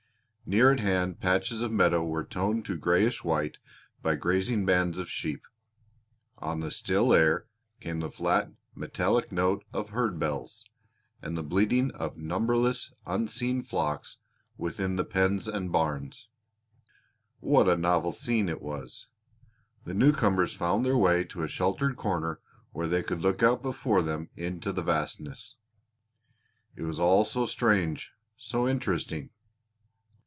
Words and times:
Near 0.43 0.73
at 0.73 0.81
hand 0.81 1.21
patches 1.21 1.61
of 1.61 1.71
meadow 1.71 2.03
were 2.03 2.25
toned 2.25 2.65
to 2.65 2.75
grayish 2.75 3.23
white 3.23 3.57
by 4.01 4.15
grazing 4.15 4.65
bands 4.65 4.97
of 4.97 5.09
sheep. 5.09 5.45
On 6.39 6.59
the 6.59 6.71
still 6.71 7.13
air 7.13 7.47
came 7.79 8.01
the 8.01 8.11
flat, 8.11 8.51
metallic 8.75 9.31
note 9.31 9.63
of 9.71 9.91
herd 9.91 10.19
bells, 10.19 10.65
and 11.21 11.37
the 11.37 11.43
bleating 11.43 11.89
of 11.91 12.17
numberless 12.17 12.91
unseen 13.07 13.63
flocks 13.63 14.17
within 14.57 14.97
the 14.97 15.05
pens 15.05 15.47
and 15.47 15.71
barns. 15.71 16.27
What 17.39 17.69
a 17.69 17.77
novel 17.77 18.11
scene 18.11 18.49
it 18.49 18.61
was! 18.61 19.07
The 19.85 19.93
newcomers 19.93 20.53
found 20.53 20.83
their 20.85 20.97
way 20.97 21.23
to 21.23 21.43
a 21.43 21.47
sheltered 21.47 21.95
corner 21.95 22.41
where 22.73 22.89
they 22.89 23.03
could 23.03 23.21
look 23.21 23.41
out 23.41 23.61
before 23.61 24.01
them 24.01 24.29
into 24.35 24.73
the 24.73 24.83
vastness. 24.83 25.55
It 26.75 26.83
was 26.83 26.99
all 26.99 27.23
so 27.23 27.45
strange, 27.45 28.11
so 28.35 28.67
interesting! 28.67 29.29